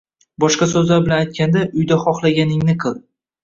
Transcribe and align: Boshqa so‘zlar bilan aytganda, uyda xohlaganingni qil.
Boshqa 0.43 0.67
so‘zlar 0.71 1.03
bilan 1.03 1.21
aytganda, 1.27 1.67
uyda 1.83 2.01
xohlaganingni 2.07 2.81
qil. 2.87 3.01